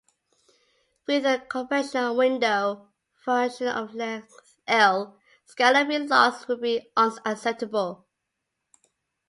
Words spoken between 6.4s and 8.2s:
would be unacceptable.